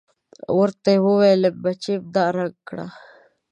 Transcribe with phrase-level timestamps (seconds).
[0.57, 2.85] ورته يې وويل بچېم دا رنګ کړه.